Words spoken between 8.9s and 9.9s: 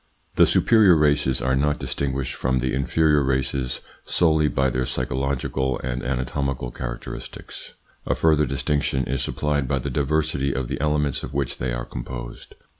is supplied by